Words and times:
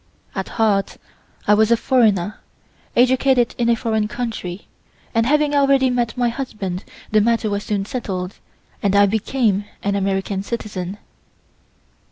At 0.33 0.49
heart 0.57 0.97
I 1.47 1.53
was 1.53 1.69
a 1.69 1.77
foreigner, 1.77 2.39
educated 2.95 3.53
in 3.59 3.69
a 3.69 3.75
foreign 3.75 4.07
country, 4.07 4.67
and, 5.13 5.27
having 5.27 5.53
already 5.53 5.91
met 5.91 6.17
my 6.17 6.29
husband 6.29 6.83
the 7.11 7.21
matter 7.21 7.51
was 7.51 7.65
soon 7.65 7.85
settled 7.85 8.39
and 8.81 8.95
I 8.95 9.05
became 9.05 9.65
an 9.83 9.93
American 9.93 10.41
citizen. 10.41 10.97